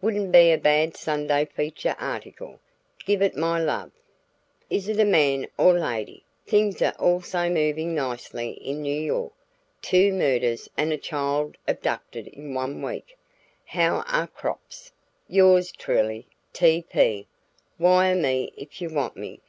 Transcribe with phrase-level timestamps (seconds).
[0.00, 2.60] Wouldn't be a bad Sunday feature article.
[3.04, 3.90] Give it my love.
[4.70, 6.22] Is it a man or lady?
[6.46, 9.32] Things are also moving nicely in New York
[9.82, 13.18] two murders and a child abducted in one week.
[13.64, 14.92] "How are crops?
[15.26, 16.82] "Yours truly, "T.
[16.88, 17.26] P.
[17.76, 19.40] "Wire me if you want me."